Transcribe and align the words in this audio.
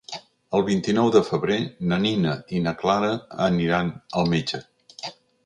El 0.59 0.63
vint-i-nou 0.69 1.11
de 1.15 1.21
febrer 1.27 1.57
na 1.91 1.99
Nina 2.05 2.33
i 2.57 2.63
na 2.69 2.75
Clara 2.81 3.13
aniran 3.51 3.93
al 4.23 4.35
metge. 4.35 4.63